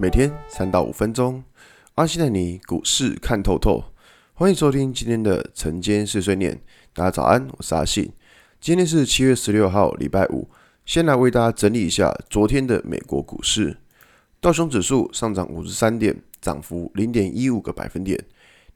[0.00, 1.44] 每天三到五分钟，
[1.96, 3.84] 阿信带你股市看透透。
[4.32, 6.58] 欢迎收听今天的晨间碎碎念。
[6.94, 8.10] 大家早安，我是阿信。
[8.62, 10.48] 今天是七月十六号，礼拜五。
[10.86, 13.76] 先来为大家整理一下昨天的美国股市。
[14.40, 18.18] 道琼指数上涨五十三点，涨幅零点一五个百分点。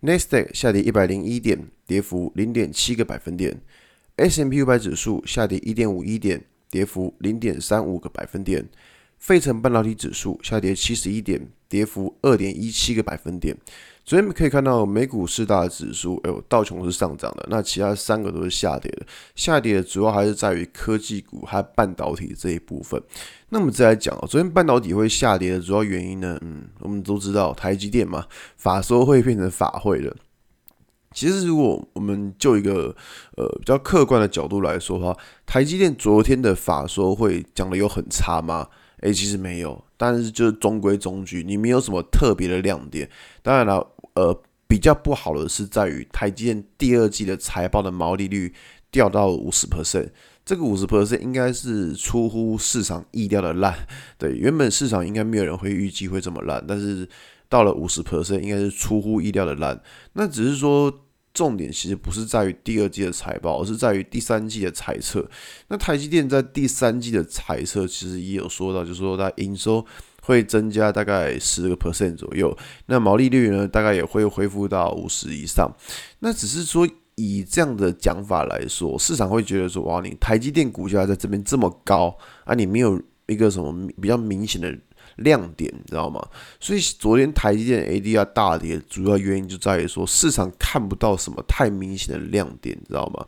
[0.00, 3.58] 纳斯达克下跌一百零一点，跌幅零点七个百分点。
[4.16, 8.68] S M P 五百指数下跌一点五一点，跌幅零点三五个百分点。
[9.24, 13.56] 费城半导体指数下跌七十一点，跌幅二点一七个百分点。
[14.04, 19.06] 昨天可以看到美股四大指数，哎呦，道琼是上涨的，那其他三个都是下跌的。
[19.34, 23.02] 下跌的主要还是在于科技股还有半导体这一部分。
[23.48, 26.38] 那么再来讲，昨天半导体会下跌的主要原因呢？
[26.42, 28.26] 嗯，我们都知道台积电嘛，
[28.58, 30.14] 法说会变成法会了。
[31.14, 32.94] 其实如果我们就一个
[33.38, 38.68] 呃比较客观的角度来说的话，台积电昨天的法说会讲的有很差吗？
[39.04, 43.06] 诶，其实没有，但是就是中规中矩，你没有什么特别的亮点。
[43.42, 48.54] 当然了，呃，比较不好的是在于台积电第二季的财报的毛利率
[48.90, 50.08] 掉到五十 percent，
[50.46, 53.86] 这个五十 percent 应该是出乎市场意料的烂。
[54.16, 57.06] 对，原本市场应该没有人会预计会这么烂，但是
[57.50, 59.78] 到了五十 percent，应该是出乎意料的烂。
[60.14, 61.03] 那只是说。
[61.34, 65.28] 重点其实不是在于第二季的财报，而是在于第三季的财测。
[65.68, 69.84] 那台积电在第三季的财测其实也有说到，就是说它营收
[70.22, 75.68] 会增加大概十个 percent 左右，那毛利率呢大概也会恢复到五十以上。
[76.20, 84.72] 那只是说以这样的讲法来说，市场会觉得说，哇，你台积电股价在这边这么高啊，你没有一个什么比较明显的。
[85.16, 86.20] 亮点，你知道吗？
[86.60, 93.26] 所以昨天台积电 ADR 大跌，主要原因就在于说市场看不到什么太明显的亮点，你知道吗？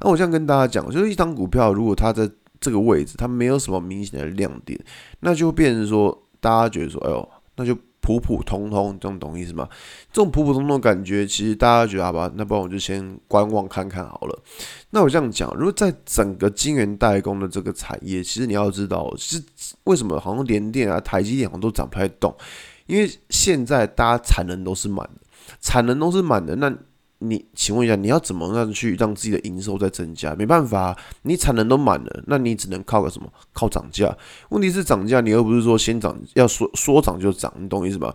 [0.00, 4.78] 那我这样跟大家讲，就是一张股票如果它在这个位置，它没有什么明显的亮点，
[5.20, 7.76] 那就变成说大家觉得说，哎呦，那就。
[8.02, 9.66] 普普通通，这种懂意思吗？
[10.12, 14.38] 这种普普通通的感觉，其实大家觉得好吧，那不然我就先观望看看好了。
[14.90, 19.42] 那我这样讲，如果在整个晶圆代工的这个产业，其实你要知道，其实
[19.84, 22.36] 为什么好像连电啊、台积电好像都涨不太动？
[22.86, 25.20] 因为现在大家产能都是满的，
[25.60, 26.70] 产能都是满的，那。
[27.22, 30.34] 你请问一下，你要怎么样去让自己的营收再增加？
[30.34, 33.32] 没办法，你产能都满了，那你只能靠个什么？
[33.52, 34.16] 靠涨价。
[34.50, 38.14] 问题是涨价，你又不是说先涨，要说说涨就涨，你懂意思吧？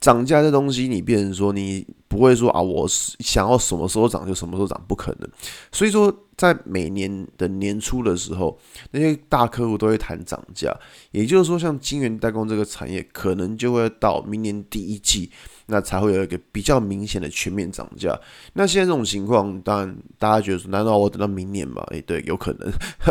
[0.00, 5.26] 涨价这东西，你变成说你不会说啊，我想要什么时候涨就什么时候涨，不可能。
[5.72, 8.58] 所以说，在每年的年初的时候，
[8.90, 10.70] 那些大客户都会谈涨价，
[11.12, 15.30] 也就是说，像晶圆代工这个产业，可能就会到明年第一季。
[15.66, 18.18] 那才会有一个比较明显的全面涨价。
[18.52, 21.82] 那现在这种情况，当然大家觉得说，难道我等到明年吗？
[21.92, 22.70] 诶，对，有可能。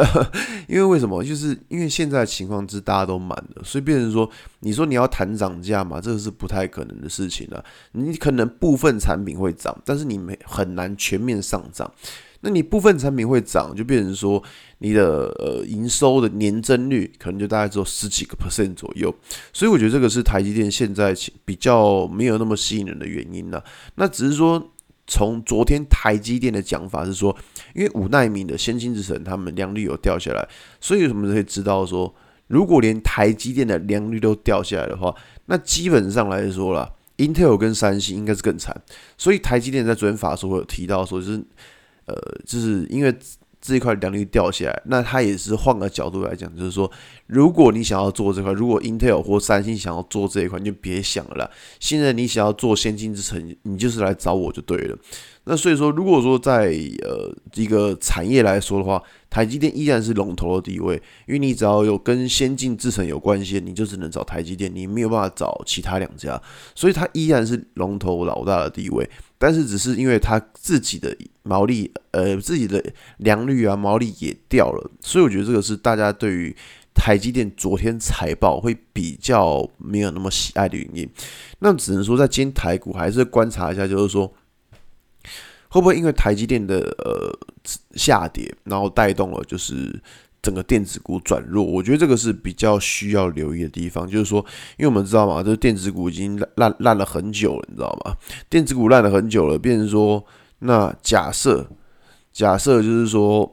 [0.67, 1.23] 因为为什么？
[1.23, 4.29] 就是因为现在情况是大家都满了，所以变成说，
[4.59, 7.63] 你说你要谈涨价嘛，这个是不太可能的事情了。
[7.93, 11.91] 你可能部分产品会涨，但是你没很难全面上涨。
[12.43, 14.41] 那你部分产品会涨，就变成说
[14.79, 19.13] 你的呃营收的年增率可能就大概只有十几个 percent 左右，
[19.53, 21.15] 所以我觉得这个是台积电现在
[21.45, 23.63] 比较没有那么吸引人的原因了。
[23.93, 24.71] 那只是说
[25.05, 27.35] 从昨天台积电的讲法是说，
[27.75, 30.49] 因为五奈米的先进制程他们良率有掉下来，
[30.79, 32.11] 所以我们可以知道说，
[32.47, 35.13] 如果连台积电的良率都掉下来的话，
[35.45, 38.75] 那基本上来说啦，Intel 跟三星应该是更惨。
[39.17, 41.43] 所以台积电在昨天法说会有提到说，就是。
[42.05, 42.15] 呃，
[42.45, 43.15] 就是因为
[43.61, 46.91] 这一块良率掉下来，那它也是换个角度来讲，就是说，
[47.27, 51.49] 如果你想要做这块，如果 Intel 或三星想要做这一块，你就别想了。
[51.79, 54.97] 现在你想要做先进制程，你就是来找我就对了。
[55.45, 56.65] 那所以说，如果说在
[57.01, 66.39] 呃一个产业来说的话，台积电依然是龙头的地位，因为你只要有跟先进制程有关系，你就只能找台积电，你没有办法找其他两家，
[66.75, 69.09] 所以它依然是龙头老大的地位。
[69.39, 72.83] 但是只是因为它自己的毛利，呃，自己的
[73.17, 76.55] 良率啊，毛利也掉了，所以我觉得这个是大家对于
[76.93, 81.09] 台积电昨天财报会比较没有那么喜爱的原因。
[81.57, 84.31] 那只能说在今天台股还是观察一下，就是说。
[85.71, 87.31] 会不会因为台积电的呃
[87.95, 89.97] 下跌，然后带动了就是
[90.41, 91.63] 整个电子股转弱？
[91.63, 94.05] 我觉得这个是比较需要留意的地方。
[94.05, 94.45] 就是说，
[94.77, 98.17] 因为我们知道嘛，这电子股已经烂烂烂了很久了，你知道吗？
[98.49, 100.25] 电子股烂了很久了，变成说，
[100.59, 101.65] 那假设
[102.33, 103.49] 假设就是说，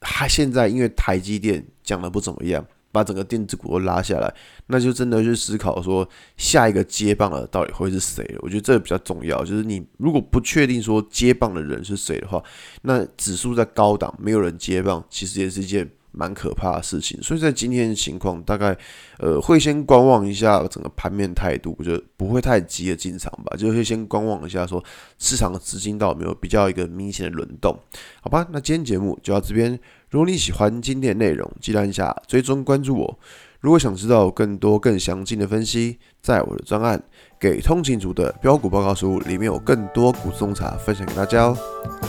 [0.00, 2.66] 它现在因为台积电讲的不怎么样。
[2.92, 4.34] 把整个电子股都拉下来，
[4.66, 8.24] 那就真的去思考说下一个接棒的到底会是谁。
[8.40, 12.42] 我觉得这个比较重要，就是你如果不确定说接棒的人是谁的话，
[12.82, 17.20] 那指数在高档没有人接棒，其实也是一件蛮可怕的事情。
[17.22, 18.76] 所以在今天的情况，大概
[19.18, 24.82] 呃会先观望一下整个盘面态度，就不会太急的进场吧，就会先观望一下，说
[25.18, 27.78] 市场的资金到底有没有比较一个明显的轮动，
[28.20, 28.46] 好吧？
[28.50, 29.78] 那今天节目就到这边。
[30.08, 33.18] 如果你喜欢今天的内容，记得按下追踪关注我。
[33.60, 36.98] 如果想知道更多更详尽的分析，在我的专案
[37.38, 41.56] 《给通勤族的标股报告书》里面有更多股种茶分享给大家哦。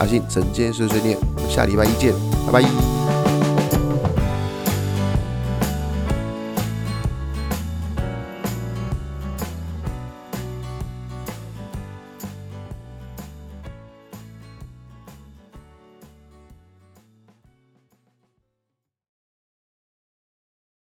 [0.00, 2.14] 阿信晨间碎碎念，我们下礼拜一见，
[2.46, 3.21] 拜拜。